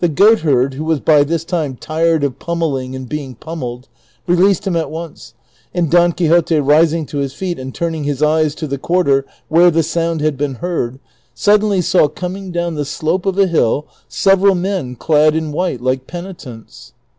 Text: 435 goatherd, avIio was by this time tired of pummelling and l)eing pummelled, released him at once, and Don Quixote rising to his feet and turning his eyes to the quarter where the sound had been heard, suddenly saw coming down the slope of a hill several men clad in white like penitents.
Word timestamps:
435 0.01 0.43
goatherd, 0.43 0.71
avIio 0.73 0.79
was 0.79 0.99
by 0.99 1.23
this 1.23 1.45
time 1.45 1.75
tired 1.75 2.23
of 2.23 2.39
pummelling 2.39 2.95
and 2.95 3.07
l)eing 3.07 3.39
pummelled, 3.39 3.87
released 4.25 4.65
him 4.65 4.75
at 4.75 4.89
once, 4.89 5.35
and 5.75 5.91
Don 5.91 6.11
Quixote 6.11 6.57
rising 6.59 7.05
to 7.05 7.19
his 7.19 7.33
feet 7.35 7.59
and 7.59 7.71
turning 7.71 8.03
his 8.05 8.23
eyes 8.23 8.55
to 8.55 8.65
the 8.65 8.79
quarter 8.79 9.27
where 9.47 9.69
the 9.69 9.83
sound 9.83 10.21
had 10.21 10.37
been 10.39 10.55
heard, 10.55 10.97
suddenly 11.35 11.81
saw 11.81 12.07
coming 12.07 12.49
down 12.51 12.73
the 12.73 12.83
slope 12.83 13.27
of 13.27 13.37
a 13.37 13.45
hill 13.45 13.85
several 14.07 14.55
men 14.55 14.95
clad 14.95 15.35
in 15.35 15.51
white 15.51 15.81
like 15.81 16.07
penitents. 16.07 16.93